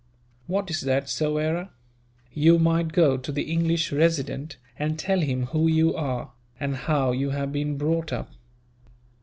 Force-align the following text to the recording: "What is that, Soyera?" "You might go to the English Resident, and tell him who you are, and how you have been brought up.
"What 0.47 0.71
is 0.71 0.81
that, 0.81 1.09
Soyera?" 1.11 1.69
"You 2.33 2.57
might 2.57 2.91
go 2.91 3.17
to 3.17 3.31
the 3.31 3.43
English 3.43 3.91
Resident, 3.91 4.57
and 4.79 4.97
tell 4.97 5.19
him 5.19 5.45
who 5.53 5.67
you 5.67 5.95
are, 5.95 6.31
and 6.59 6.75
how 6.75 7.11
you 7.11 7.29
have 7.29 7.51
been 7.51 7.77
brought 7.77 8.11
up. 8.11 8.31